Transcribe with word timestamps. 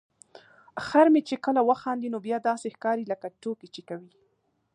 خر 0.85 1.05
مې 1.13 1.21
چې 1.27 1.35
کله 1.45 1.61
وخاندي 1.69 2.09
نو 2.13 2.17
بیا 2.25 2.37
داسې 2.49 2.67
ښکاري 2.75 3.05
لکه 3.11 3.27
ټوکې 3.41 3.67
چې 3.75 3.81
کوي. 3.89 4.11